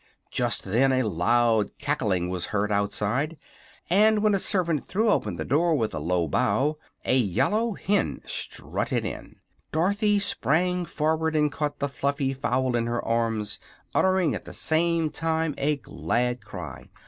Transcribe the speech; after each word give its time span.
Just 0.31 0.63
then 0.63 0.91
a 0.91 1.03
loud 1.07 1.77
cackling 1.77 2.27
was 2.27 2.45
heard 2.45 2.71
outside; 2.71 3.37
and, 3.87 4.23
when 4.23 4.33
a 4.33 4.39
servant 4.39 4.87
threw 4.87 5.11
open 5.11 5.35
the 5.35 5.45
door 5.45 5.75
with 5.75 5.93
a 5.93 5.99
low 5.99 6.27
bow, 6.27 6.79
a 7.05 7.15
yellow 7.15 7.73
hen 7.73 8.19
strutted 8.25 9.05
in. 9.05 9.35
Dorothy 9.71 10.17
sprang 10.17 10.85
forward 10.85 11.35
and 11.35 11.51
caught 11.51 11.77
the 11.77 11.87
fluffy 11.87 12.33
fowl 12.33 12.75
in 12.75 12.87
her 12.87 13.05
arms, 13.05 13.59
uttering 13.93 14.33
at 14.33 14.45
the 14.45 14.53
same 14.53 15.11
time 15.11 15.53
a 15.59 15.77
glad 15.77 16.43
cry. 16.43 16.89